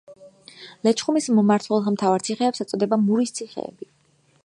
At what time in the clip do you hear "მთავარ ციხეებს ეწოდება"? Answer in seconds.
1.97-3.03